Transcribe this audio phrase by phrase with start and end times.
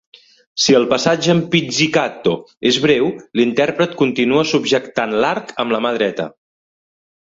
[0.61, 2.33] Si el passatge en pizzicato
[2.71, 3.13] és breu,
[3.43, 6.33] l'intèrpret continua subjectant l'arc amb la mà dreta.